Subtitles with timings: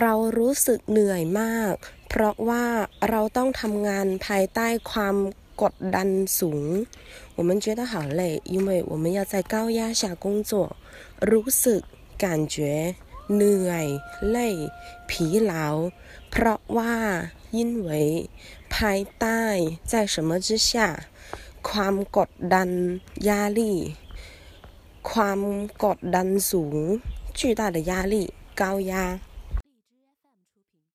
[0.00, 1.74] เรารู้สึกเหนื่อยมาก
[2.08, 2.66] เพราะว่า
[3.10, 5.16] เราต้องทำงานภายใต้ความ
[5.62, 6.64] กดดันสูง
[7.38, 8.20] 我们觉得好累
[8.54, 10.52] 因为我们要在高压下工作
[11.30, 11.80] รู้สึก
[12.22, 12.56] 感觉
[13.34, 13.86] เหนื่อย
[14.34, 14.50] 累ล่
[15.10, 15.12] 疲
[15.50, 15.52] 劳
[16.30, 16.94] เพราะว่า
[17.56, 17.88] 因为
[18.74, 19.42] ภายใต้
[19.90, 20.70] 在什么之下
[21.68, 22.70] ความกดดัน
[23.28, 23.60] 压力
[25.10, 25.40] ความ
[25.84, 26.76] กดดันสูง
[27.38, 28.14] 巨大的压力
[28.60, 29.20] 高压